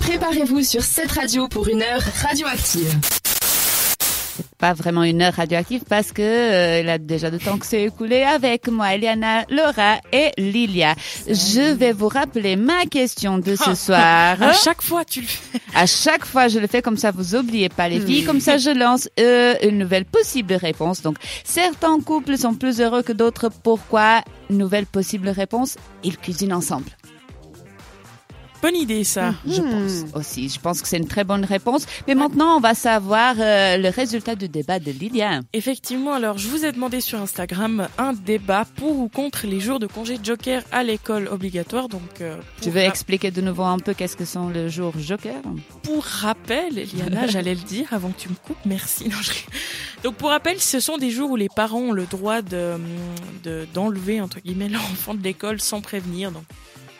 Préparez-vous 0.00 0.62
sur 0.62 0.82
cette 0.82 1.12
radio 1.12 1.48
pour 1.48 1.68
une 1.68 1.82
heure 1.82 2.02
radioactive 2.22 2.98
pas 4.60 4.74
vraiment 4.74 5.02
une 5.02 5.22
heure 5.22 5.32
radioactive 5.32 5.82
parce 5.88 6.12
que 6.12 6.22
euh, 6.22 6.80
il 6.80 6.88
a 6.88 6.98
déjà 6.98 7.30
de 7.30 7.38
temps 7.38 7.56
que 7.56 7.66
c'est 7.66 7.84
écoulé 7.84 8.22
avec 8.22 8.68
moi, 8.68 8.94
Eliana, 8.94 9.44
Laura 9.48 9.96
et 10.12 10.30
Lilia. 10.36 10.94
Je 11.26 11.72
vais 11.72 11.92
vous 11.92 12.08
rappeler 12.08 12.56
ma 12.56 12.84
question 12.84 13.38
de 13.38 13.56
ce 13.56 13.74
soir. 13.74 14.40
À 14.40 14.52
chaque 14.52 14.82
fois, 14.82 15.04
tu 15.04 15.22
le 15.22 15.26
fais. 15.26 15.58
À 15.74 15.86
chaque 15.86 16.26
fois, 16.26 16.48
je 16.48 16.58
le 16.58 16.66
fais 16.66 16.82
comme 16.82 16.98
ça, 16.98 17.10
vous 17.10 17.34
oubliez 17.34 17.70
pas 17.70 17.88
les 17.88 18.00
filles. 18.00 18.24
Comme 18.24 18.40
ça, 18.40 18.58
je 18.58 18.70
lance 18.70 19.08
euh, 19.18 19.54
une 19.62 19.78
nouvelle 19.78 20.04
possible 20.04 20.52
réponse. 20.54 21.00
Donc, 21.00 21.16
certains 21.44 21.98
couples 22.00 22.36
sont 22.36 22.54
plus 22.54 22.80
heureux 22.80 23.02
que 23.02 23.12
d'autres. 23.12 23.48
Pourquoi? 23.62 24.22
Nouvelle 24.50 24.86
possible 24.86 25.30
réponse, 25.30 25.76
ils 26.04 26.18
cuisinent 26.18 26.52
ensemble. 26.52 26.90
Bonne 28.62 28.76
idée, 28.76 29.04
ça. 29.04 29.34
Je 29.46 29.60
pense 29.62 30.04
aussi. 30.14 30.48
Je 30.50 30.60
pense 30.60 30.82
que 30.82 30.88
c'est 30.88 30.98
une 30.98 31.08
très 31.08 31.24
bonne 31.24 31.44
réponse. 31.44 31.86
Mais 32.06 32.14
maintenant, 32.14 32.56
on 32.56 32.60
va 32.60 32.74
savoir 32.74 33.36
euh, 33.38 33.78
le 33.78 33.88
résultat 33.88 34.34
du 34.36 34.48
débat 34.48 34.78
de 34.78 34.90
Lilia. 34.90 35.40
Effectivement, 35.54 36.12
alors 36.12 36.36
je 36.36 36.48
vous 36.48 36.66
ai 36.66 36.72
demandé 36.72 37.00
sur 37.00 37.20
Instagram 37.20 37.88
un 37.96 38.12
débat 38.12 38.66
pour 38.76 38.98
ou 38.98 39.08
contre 39.08 39.46
les 39.46 39.60
jours 39.60 39.78
de 39.78 39.86
congé 39.86 40.18
Joker 40.22 40.62
à 40.72 40.82
l'école 40.82 41.28
obligatoire. 41.28 41.88
Donc, 41.88 42.20
euh, 42.20 42.36
tu 42.60 42.70
veux 42.70 42.80
expliquer 42.80 43.30
de 43.30 43.40
nouveau 43.40 43.62
un 43.62 43.78
peu 43.78 43.94
qu'est-ce 43.94 44.16
que 44.16 44.26
sont 44.26 44.50
les 44.50 44.68
jours 44.68 44.92
Joker? 44.98 45.40
Pour 45.82 46.04
rappel, 46.04 46.78
Eliana, 46.78 47.26
j'allais 47.28 47.54
le 47.54 47.62
dire 47.62 47.86
avant 47.92 48.10
que 48.10 48.20
tu 48.20 48.28
me 48.28 48.34
coupes. 48.34 48.58
Merci. 48.66 49.08
Non, 49.08 49.16
je... 49.22 49.30
Donc, 50.02 50.16
pour 50.16 50.28
rappel, 50.28 50.60
ce 50.60 50.80
sont 50.80 50.98
des 50.98 51.10
jours 51.10 51.30
où 51.30 51.36
les 51.36 51.48
parents 51.48 51.80
ont 51.80 51.92
le 51.92 52.04
droit 52.06 52.42
de 52.42 52.78
d'enlever 53.74 54.20
entre 54.20 54.40
guillemets 54.40 54.68
l'enfant 54.68 55.14
de 55.14 55.22
l'école 55.22 55.60
sans 55.60 55.80
prévenir. 55.80 56.30
Donc 56.32 56.44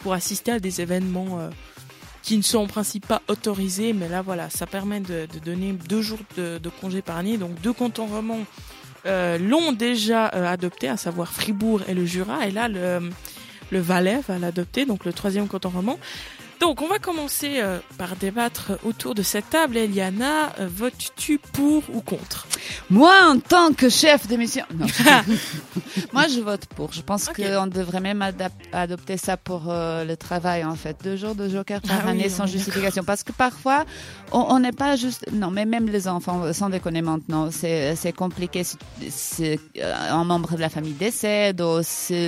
pour 0.00 0.12
assister 0.12 0.52
à 0.52 0.60
des 0.60 0.80
événements 0.80 1.38
euh, 1.38 1.50
qui 2.22 2.36
ne 2.36 2.42
sont 2.42 2.58
en 2.58 2.66
principe 2.66 3.06
pas 3.06 3.22
autorisés, 3.28 3.92
mais 3.92 4.08
là 4.08 4.22
voilà, 4.22 4.50
ça 4.50 4.66
permet 4.66 5.00
de, 5.00 5.27
donner 5.44 5.72
deux 5.72 6.02
jours 6.02 6.19
de, 6.36 6.61
congé 6.80 7.02
par 7.02 7.16
année. 7.16 7.38
Donc 7.38 7.61
deux 7.61 7.72
cantons 7.72 8.06
romans 8.06 8.44
euh, 9.06 9.38
l'ont 9.38 9.72
déjà 9.72 10.30
euh, 10.34 10.47
adopté, 10.47 10.88
à 10.88 10.97
savoir 10.97 11.33
Fribourg 11.33 11.83
et 11.88 11.94
le 11.94 12.05
Jura, 12.05 12.47
et 12.47 12.50
là 12.50 12.69
le, 12.69 13.10
le 13.70 13.80
Valais 13.80 14.20
va 14.28 14.38
l'adopter, 14.38 14.84
donc 14.84 15.05
le 15.05 15.12
troisième 15.12 15.48
canton 15.48 15.70
roman. 15.70 15.98
Donc, 16.61 16.83
on 16.83 16.89
va 16.89 16.98
commencer 16.98 17.55
euh, 17.56 17.78
par 17.97 18.16
débattre 18.16 18.72
autour 18.84 19.14
de 19.14 19.22
cette 19.22 19.48
table. 19.48 19.78
Eliana, 19.78 20.53
euh, 20.61 20.69
votes-tu 20.70 21.39
pour 21.39 21.83
ou 21.91 22.03
contre? 22.03 22.47
Moi, 22.91 23.14
en 23.30 23.39
tant 23.41 23.72
que 23.72 23.89
chef 23.89 24.27
d'émission, 24.27 24.64
non. 24.75 24.86
Moi, 26.12 26.28
je 26.28 26.41
vote 26.41 26.66
pour. 26.66 26.92
Je 26.92 27.00
pense 27.00 27.31
qu'on 27.31 27.66
devrait 27.66 28.00
même 28.00 28.22
adopter 28.72 29.16
ça 29.16 29.38
pour 29.38 29.64
euh, 29.69 30.05
le 30.05 30.19
travail, 30.19 30.62
en 30.62 30.75
fait. 30.75 30.98
Deux 31.03 31.16
jours 31.16 31.34
de 31.34 31.48
joker 31.48 31.81
par 31.81 32.03
ah 32.05 32.11
année 32.11 32.28
sans 32.28 32.47
justification. 32.47 33.05
Parce 33.05 33.22
que 33.22 33.33
parfois, 33.33 33.86
on 34.31 34.58
n'est 34.58 34.72
pas 34.72 34.97
juste... 34.97 35.25
Non, 35.33 35.50
mais 35.50 35.64
même 35.64 35.86
les 35.86 36.08
enfants, 36.08 36.53
sans 36.53 36.69
déconner 36.69 37.00
maintenant, 37.00 37.48
c'est 37.50 38.14
compliqué. 38.14 38.64
C'est 39.08 39.58
un 39.83 40.25
membre 40.25 40.56
de 40.56 40.61
la 40.61 40.69
famille 40.69 40.92
décède, 40.92 41.62
ou 41.62 41.81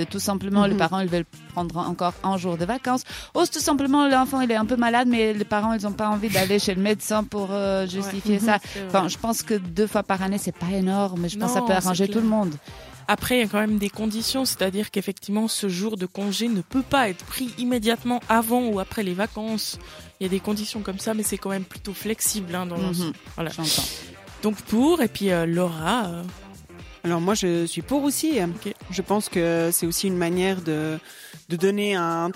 tout 0.09 0.19
simplement, 0.19 0.65
les 0.65 0.73
mhm. 0.73 0.79
parents, 0.79 0.99
ils 1.01 1.07
veulent 1.07 1.25
prendre 1.53 1.77
encore 1.77 2.13
un 2.23 2.37
jour 2.37 2.57
de 2.57 2.65
vacances, 2.65 3.03
ou 3.35 3.45
tout 3.45 3.59
simplement, 3.59 4.07
l'enfant 4.23 4.41
il 4.41 4.51
est 4.51 4.55
un 4.55 4.65
peu 4.65 4.77
malade, 4.77 5.07
mais 5.09 5.33
les 5.33 5.45
parents 5.45 5.73
ils 5.73 5.83
n'ont 5.83 5.91
pas 5.91 6.07
envie 6.07 6.29
d'aller 6.29 6.59
chez 6.59 6.73
le 6.73 6.81
médecin 6.81 7.23
pour 7.23 7.49
euh, 7.51 7.85
justifier 7.85 8.39
ça. 8.39 8.59
Enfin, 8.87 9.07
je 9.07 9.17
pense 9.17 9.43
que 9.43 9.55
deux 9.55 9.87
fois 9.87 10.03
par 10.03 10.21
année 10.21 10.37
c'est 10.37 10.55
pas 10.55 10.71
énorme, 10.71 11.21
mais 11.21 11.29
je 11.29 11.37
pense 11.37 11.53
que 11.53 11.59
ça 11.59 11.65
peut 11.65 11.73
arranger 11.73 12.07
tout 12.07 12.21
le 12.21 12.27
monde. 12.27 12.53
Après, 13.09 13.35
il 13.35 13.39
y 13.41 13.43
a 13.43 13.47
quand 13.47 13.59
même 13.59 13.79
des 13.79 13.89
conditions, 13.89 14.45
c'est-à-dire 14.45 14.89
qu'effectivement, 14.89 15.49
ce 15.49 15.67
jour 15.67 15.97
de 15.97 16.05
congé 16.05 16.47
ne 16.47 16.61
peut 16.61 16.83
pas 16.83 17.09
être 17.09 17.25
pris 17.25 17.53
immédiatement 17.57 18.21
avant 18.29 18.65
ou 18.67 18.79
après 18.79 19.03
les 19.03 19.13
vacances. 19.13 19.77
Il 20.19 20.23
y 20.23 20.25
a 20.27 20.29
des 20.29 20.39
conditions 20.39 20.79
comme 20.79 20.99
ça, 20.99 21.13
mais 21.13 21.23
c'est 21.23 21.37
quand 21.37 21.49
même 21.49 21.65
plutôt 21.65 21.93
flexible. 21.93 22.55
Hein, 22.55 22.65
dans 22.65 22.77
mhm. 22.77 23.11
voilà. 23.35 23.51
Donc 24.41 24.55
pour, 24.55 25.01
et 25.01 25.09
puis 25.09 25.31
euh, 25.31 25.45
Laura. 25.45 26.05
Euh, 26.05 26.23
Alors 27.03 27.19
moi, 27.19 27.33
je 27.33 27.65
suis 27.65 27.81
pour 27.81 28.03
aussi. 28.03 28.39
Je 28.89 29.01
pense 29.01 29.27
que 29.27 29.69
c'est 29.71 29.85
aussi 29.85 30.07
une 30.07 30.17
manière 30.17 30.61
de 30.61 30.97
de 31.49 31.55
donner 31.57 31.95
un 31.95 32.31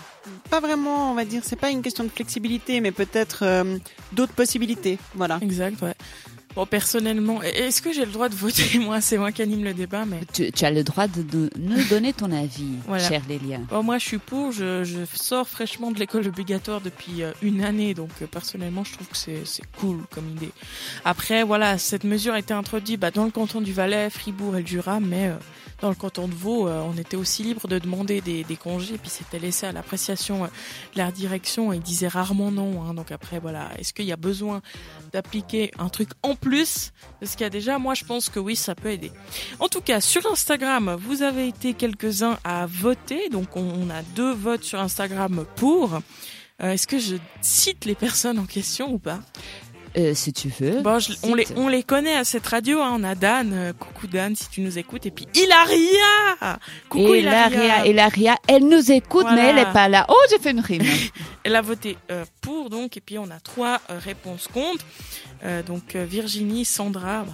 pas 0.49 0.59
vraiment 0.59 1.11
on 1.11 1.15
va 1.15 1.23
dire 1.23 1.41
c'est 1.43 1.55
pas 1.55 1.69
une 1.69 1.81
question 1.81 2.03
de 2.03 2.09
flexibilité 2.09 2.81
mais 2.81 2.91
peut-être 2.91 3.43
euh, 3.43 3.77
d'autres 4.11 4.33
possibilités. 4.33 4.97
Voilà. 5.15 5.39
Exact 5.41 5.81
ouais 5.81 5.93
Bon, 6.57 6.65
personnellement, 6.65 7.43
est-ce 7.43 7.83
que 7.83 7.93
j'ai 7.93 8.03
le 8.03 8.11
droit 8.11 8.29
de 8.29 8.35
voter 8.35 8.79
Moi, 8.79 8.99
c'est 8.99 9.19
moi 9.19 9.31
qui 9.31 9.43
anime 9.43 9.63
le 9.63 9.75
débat, 9.75 10.05
mais 10.05 10.21
tu, 10.33 10.65
as 10.65 10.71
le 10.71 10.83
droit 10.83 11.05
de, 11.07 11.51
nous 11.55 11.83
donner 11.83 12.13
ton 12.13 12.31
avis, 12.31 12.77
chère 13.07 13.21
Lélia. 13.29 13.59
Bon, 13.69 13.83
moi, 13.83 13.99
je 13.99 14.05
suis 14.07 14.17
pour. 14.17 14.51
Je, 14.51 14.83
je 14.83 14.97
sors 15.13 15.47
fraîchement 15.47 15.91
de 15.91 15.99
l'école 15.99 16.25
obligatoire 16.27 16.81
depuis 16.81 17.21
euh, 17.21 17.31
une 17.43 17.63
année, 17.63 17.93
donc 17.93 18.09
euh, 18.23 18.25
personnellement, 18.25 18.83
je 18.83 18.93
trouve 18.93 19.07
que 19.07 19.15
c'est 19.15 19.61
cool 19.79 19.99
comme 20.09 20.27
idée. 20.31 20.49
Après, 21.05 21.43
voilà, 21.43 21.77
cette 21.77 22.03
mesure 22.03 22.33
a 22.33 22.39
été 22.39 22.55
introduite 22.55 22.99
bah, 22.99 23.11
dans 23.11 23.25
le 23.25 23.31
canton 23.31 23.61
du 23.61 23.71
Valais, 23.71 24.09
Fribourg 24.09 24.57
et 24.57 24.61
le 24.61 24.67
Jura, 24.67 24.99
mais 24.99 25.29
dans 25.81 25.89
le 25.89 25.95
canton 25.95 26.27
de 26.27 26.33
Vaud, 26.33 26.67
euh, 26.67 26.81
on 26.81 26.97
était 26.97 27.17
aussi 27.17 27.43
libre 27.43 27.67
de 27.67 27.79
demander 27.79 28.21
des, 28.21 28.43
des 28.43 28.55
congés, 28.55 28.97
puis 28.97 29.09
c'était 29.09 29.39
laissé 29.39 29.65
à 29.65 29.71
l'appréciation 29.71 30.45
euh, 30.45 30.47
de 30.93 30.97
la 30.97 31.11
direction. 31.11 31.71
Ils 31.73 31.81
disaient 31.81 32.07
rarement 32.07 32.51
non. 32.51 32.83
Hein, 32.83 32.93
donc 32.93 33.11
après, 33.11 33.39
voilà, 33.39 33.69
est-ce 33.77 33.93
qu'il 33.93 34.05
y 34.05 34.11
a 34.11 34.17
besoin 34.17 34.61
d'appliquer 35.13 35.71
un 35.77 35.89
truc 35.89 36.09
en 36.23 36.35
plus 36.35 36.91
de 37.21 37.25
ce 37.25 37.33
qu'il 37.33 37.41
y 37.41 37.47
a 37.47 37.49
déjà? 37.49 37.77
Moi, 37.77 37.93
je 37.93 38.05
pense 38.05 38.29
que 38.29 38.39
oui, 38.39 38.55
ça 38.55 38.75
peut 38.75 38.91
aider. 38.91 39.11
En 39.59 39.67
tout 39.67 39.81
cas, 39.81 40.01
sur 40.01 40.25
Instagram, 40.31 40.97
vous 40.99 41.21
avez 41.21 41.47
été 41.47 41.73
quelques-uns 41.73 42.39
à 42.43 42.65
voter. 42.65 43.29
Donc 43.29 43.55
on, 43.55 43.89
a 43.89 44.01
deux 44.15 44.33
votes 44.33 44.63
sur 44.63 44.79
Instagram 44.79 45.45
pour. 45.55 45.99
Euh, 46.63 46.71
est-ce 46.71 46.87
que 46.87 46.97
je 46.97 47.17
cite 47.41 47.85
les 47.85 47.93
personnes 47.93 48.39
en 48.39 48.45
question 48.45 48.91
ou 48.91 48.97
pas? 48.97 49.19
Euh, 49.97 50.13
si 50.13 50.31
tu 50.31 50.49
veux. 50.59 50.81
Bon, 50.81 50.99
on, 51.23 51.33
les, 51.33 51.47
on 51.55 51.67
les 51.67 51.81
connaît 51.81 52.15
à 52.15 52.23
cette 52.23 52.45
radio. 52.45 52.81
Hein. 52.81 52.97
On 52.99 53.03
a 53.03 53.15
Dan. 53.15 53.51
Euh, 53.53 53.73
coucou 53.73 54.05
Dan, 54.07 54.35
si 54.35 54.47
tu 54.49 54.61
nous 54.61 54.77
écoutes. 54.77 55.05
Et 55.05 55.11
puis 55.11 55.27
Hilaria. 55.33 56.59
Coucou 56.89 57.15
Hilaria. 57.15 57.87
Hilaria, 57.87 58.35
elle 58.47 58.67
nous 58.67 58.91
écoute, 58.91 59.25
mais 59.33 59.47
elle 59.47 59.55
n'est 59.55 59.73
pas 59.73 59.89
là. 59.89 60.05
Oh, 60.09 60.21
j'ai 60.29 60.37
fait 60.37 60.51
une 60.51 60.59
rime. 60.59 60.83
elle 61.43 61.55
a 61.55 61.61
voté 61.61 61.97
euh, 62.11 62.25
pour, 62.41 62.69
donc. 62.69 62.95
Et 62.97 63.01
puis 63.01 63.17
on 63.17 63.29
a 63.31 63.39
trois 63.39 63.81
réponses 63.89 64.47
contre. 64.47 64.85
donc 65.65 65.95
Virginie, 65.95 66.65
Sandra. 66.65 67.23
Bah, 67.23 67.33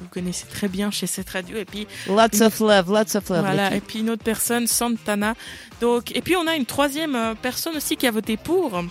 vous 0.00 0.08
connaissez 0.08 0.46
très 0.46 0.68
bien 0.68 0.90
chez 0.90 1.06
cette 1.06 1.30
radio 1.30 1.56
et 1.58 1.64
puis 1.64 1.86
lots 2.08 2.42
of 2.42 2.60
love 2.60 2.90
lots 2.90 3.16
of 3.16 3.28
love 3.28 3.40
voilà 3.40 3.76
et 3.76 3.80
puis 3.80 4.00
une 4.00 4.10
autre 4.10 4.24
personne 4.24 4.66
Santana 4.66 5.34
donc 5.80 6.16
et 6.16 6.22
puis 6.22 6.34
on 6.34 6.46
a 6.48 6.56
une 6.56 6.64
troisième 6.64 7.34
personne 7.40 7.76
aussi 7.76 7.96
qui 7.96 8.06
a 8.06 8.10
voté 8.10 8.36
pour 8.38 8.82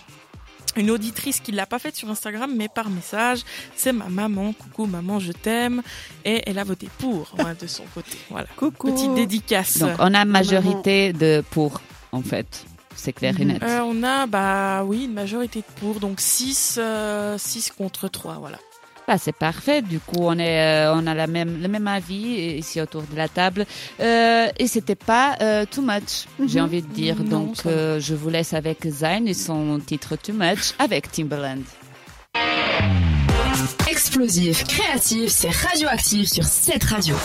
une 0.76 0.92
auditrice 0.92 1.40
qui 1.40 1.52
l'a 1.52 1.66
pas 1.66 1.80
faite 1.80 1.96
sur 1.96 2.10
Instagram, 2.10 2.54
mais 2.56 2.68
par 2.68 2.90
message. 2.90 3.42
C'est 3.76 3.94
ma 3.94 4.10
maman. 4.10 4.54
Coucou 4.54 4.86
maman, 4.86 5.20
je 5.20 5.32
t'aime. 5.32 5.82
Et 6.26 6.42
elle 6.46 6.60
a 6.60 6.64
voté 6.64 6.90
pour 7.00 7.36
de 7.60 7.68
son 7.68 7.84
côté. 7.94 8.18
Voilà. 8.30 8.48
Coucou. 8.56 8.92
Petite 8.92 9.14
dédicace. 9.14 9.78
Donc 9.78 9.96
on 10.00 10.14
a 10.14 10.26
majorité 10.26 11.14
de 11.14 11.44
pour, 11.52 11.82
en 12.12 12.22
fait. 12.22 12.66
C'est 12.96 13.14
clair 13.14 13.40
et 13.40 13.46
net. 13.46 13.64
Euh, 13.64 13.80
on 13.84 14.04
a, 14.04 14.28
bah 14.28 14.84
oui, 14.84 15.06
une 15.06 15.14
majorité 15.14 15.60
de 15.60 15.80
pour. 15.80 16.00
Donc 16.00 16.20
6, 16.20 16.56
6 16.58 16.80
euh, 16.80 17.38
contre 17.78 18.08
3, 18.08 18.36
voilà. 18.36 18.58
Ah, 19.08 19.18
c'est 19.18 19.36
parfait. 19.36 19.82
Du 19.82 20.00
coup, 20.00 20.20
on 20.22 20.38
est, 20.38 20.62
euh, 20.62 20.94
on 20.96 21.06
a 21.08 21.14
la 21.14 21.28
même, 21.28 21.62
le 21.62 21.68
même 21.68 21.88
avis 21.88 22.58
ici 22.58 22.80
autour 22.80 23.04
de 23.04 23.16
la 23.16 23.28
table. 23.28 23.66
Euh, 24.00 24.48
et 24.58 24.68
c'était 24.68 24.96
pas 24.96 25.38
euh, 25.42 25.66
too 25.70 25.82
much, 25.82 26.28
j'ai 26.46 26.60
mhm. 26.60 26.66
envie 26.66 26.82
de 26.82 26.88
dire. 26.88 27.16
Donc, 27.18 27.58
euh, 27.66 28.00
je 28.00 28.16
vous 28.16 28.30
laisse 28.30 28.54
avec 28.54 28.88
Zayn 28.88 29.28
et 29.28 29.34
son 29.34 29.80
titre 29.80 30.16
Too 30.16 30.34
Much 30.34 30.74
avec 30.80 31.12
Timberland. 31.12 31.64
Explosif, 33.90 34.64
créatif, 34.66 35.30
c'est 35.30 35.50
radioactif 35.50 36.30
sur 36.30 36.44
cette 36.46 36.84
radio. 36.86 37.16